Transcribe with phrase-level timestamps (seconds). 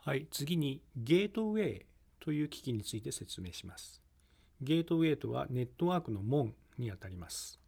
[0.00, 1.86] はい、次にゲートウェイ
[2.20, 4.00] という機器について説明します。
[4.60, 7.60] ゲートウェイとはネットワークの門にあたります。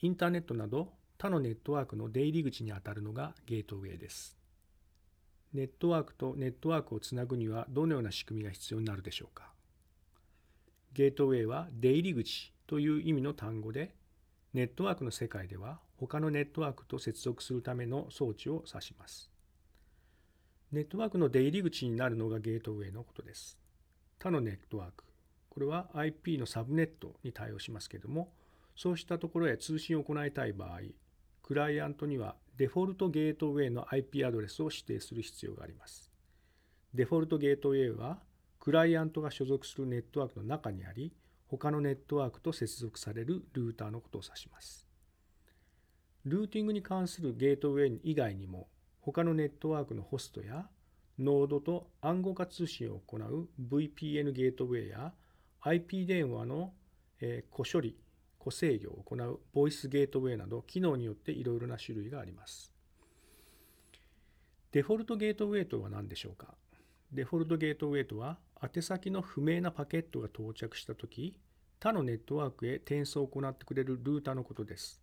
[0.00, 4.36] インターネットなど他のネットワークの出入り口にあたるのがゲートウェイです。
[5.52, 9.52] ネットワークとネットワークをつなぐにはどのような仕組みが必要になるでしょうか。
[10.94, 13.94] ゲートウェイは出入り口という意味の単語で、
[14.54, 19.31] ネットワークの世界では他のネットワークと接続するための装置を指します。
[20.72, 23.58] ネットワークの出入り口になるのがゲートウェイのことです。
[24.18, 25.04] 他のネットワーク、
[25.50, 28.32] これは IP のサブネットに対応しますけれども、
[28.74, 30.80] そうしたところへ通信を行いたい場合、
[31.42, 36.10] クライアントにはデフォルトゲートウェイの IP アドレスを指定する必要があります。
[36.94, 38.22] デフォルトゲートウェイは、
[38.58, 41.12] クライアントが所属するネットワークの中にあり、
[41.48, 44.86] 他のネットワークと接続されるルーターのことを指します。
[46.24, 48.68] ルーティングに関するゲートウェイ以外にも、
[49.04, 50.68] 他のネットワークのホストや
[51.18, 55.12] ノードと暗号化通信を行う VPN ゲートウェイや
[55.60, 56.72] IP 電話の
[57.50, 57.96] 個処理、
[58.38, 62.72] 個制御を行うボイスゲートウェイなど機能によっていろいろな種類があります。
[64.70, 66.54] デフォルトゲートウェイとは何でしょうか？
[67.12, 71.36] デフォルトゲートウェイとは宛先の不明なパケットが到着したとき
[71.80, 75.02] 他のネットワークへ転送を行ってくれるルーターのことです。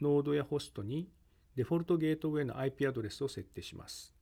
[0.00, 1.08] ノードやホストに
[1.56, 4.14] デフォルトゲートウェイの IP アドレスを設定します。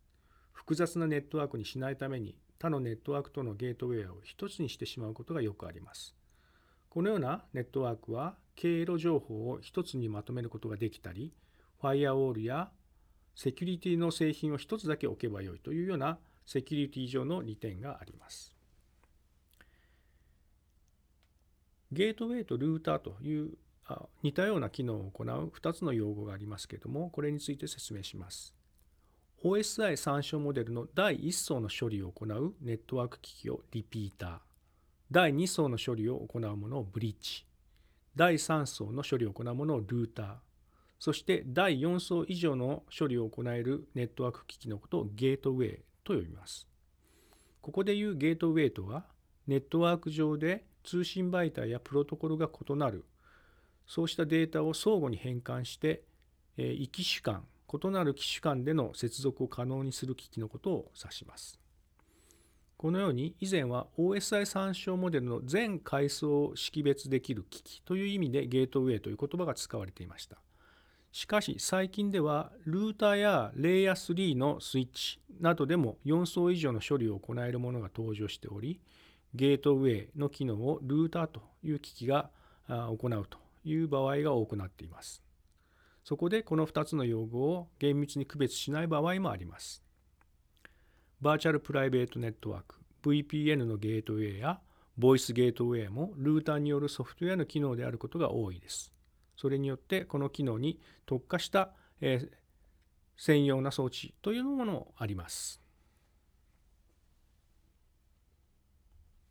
[0.53, 6.15] 複雑なネットワークにしないために他のネットワークとのゲートウェイを一つにしてしまうことがよくあります。
[6.89, 11.33] このようなネットワークは経路情報を一つにまとめることができたり、
[11.81, 12.71] ファイアウォールや
[13.35, 18.55] セキュリティの製品を一つだけ置けばよいというようなセキュリティ上の利点があります。
[21.91, 23.55] ゲートウェイとルーターという
[24.23, 28.55] 似たような機能を行う2つの用語がありますけれども、これについて説明します。
[29.45, 34.39] OSI 参照モデルの第1層の処理を行うネットワーク機器をリピーター、
[35.11, 37.45] 第2層の処理を行うものをブリッジ、
[38.15, 40.35] 第3層の処理を行うものをルーター、
[41.01, 46.69] そして第4層以上の処理を行えるネットワーク機器のことをゲートウェイと呼びます。
[47.61, 49.07] ここでいうゲートウェイとは、
[49.49, 53.05] ネットワーク上で通信媒体やプロトコルが異なる
[53.87, 56.03] そうしたデータを相互に変換して、
[56.57, 61.59] 異機種間、異なる機種間での接続を可能にする機器のことを指します。
[62.77, 70.39] このように以前は OSI 参照モデルの全階層を識別できる機器という意味でゲートウェイという言葉が使われていました。
[71.13, 78.81] しかし最近ではルーターやレイヤー3のスイッチなどでも4層以上の処理を行えるものが登場しており、
[79.35, 82.31] ゲートウェイの機能をルーターという機器が
[82.67, 85.23] 行うという場合が多くなっています。
[86.05, 89.83] そこでこの2つの用語を厳密に区別しない場合もあります。
[91.21, 94.61] バーチャルプライベートネットワーク VPN のゲートウェイや
[94.99, 98.93] ボイスゲートウェイもルーターによるソフトウェアの機能であることが多いです。
[99.37, 101.71] それによってこの機能に特化した、
[102.01, 102.31] えー、
[103.17, 105.62] 専用な装置というものもあります。